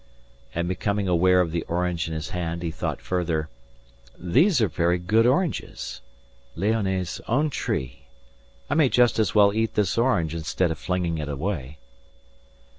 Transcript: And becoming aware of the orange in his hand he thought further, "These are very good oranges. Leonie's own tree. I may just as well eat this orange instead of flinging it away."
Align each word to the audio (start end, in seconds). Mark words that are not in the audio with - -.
And 0.55 0.67
becoming 0.67 1.07
aware 1.07 1.41
of 1.41 1.51
the 1.51 1.61
orange 1.65 2.07
in 2.07 2.13
his 2.15 2.29
hand 2.31 2.63
he 2.63 2.71
thought 2.71 3.03
further, 3.03 3.49
"These 4.17 4.59
are 4.59 4.67
very 4.67 4.97
good 4.97 5.27
oranges. 5.27 6.01
Leonie's 6.55 7.21
own 7.27 7.51
tree. 7.51 8.07
I 8.67 8.73
may 8.73 8.89
just 8.89 9.19
as 9.19 9.35
well 9.35 9.53
eat 9.53 9.75
this 9.75 9.99
orange 9.99 10.33
instead 10.33 10.71
of 10.71 10.79
flinging 10.79 11.19
it 11.19 11.29
away." 11.29 11.77